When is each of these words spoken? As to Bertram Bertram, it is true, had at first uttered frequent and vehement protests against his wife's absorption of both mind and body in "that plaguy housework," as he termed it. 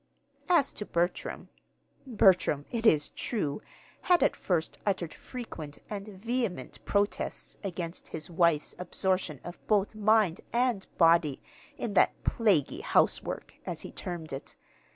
As 0.49 0.73
to 0.73 0.83
Bertram 0.87 1.49
Bertram, 2.07 2.65
it 2.71 2.87
is 2.87 3.09
true, 3.09 3.61
had 4.01 4.23
at 4.23 4.35
first 4.35 4.79
uttered 4.83 5.13
frequent 5.13 5.77
and 5.91 6.07
vehement 6.07 6.83
protests 6.85 7.57
against 7.63 8.07
his 8.07 8.27
wife's 8.27 8.73
absorption 8.79 9.39
of 9.43 9.59
both 9.67 9.93
mind 9.93 10.41
and 10.51 10.87
body 10.97 11.39
in 11.77 11.93
"that 11.93 12.13
plaguy 12.23 12.81
housework," 12.81 13.53
as 13.63 13.81
he 13.81 13.91
termed 13.91 14.33
it. 14.33 14.55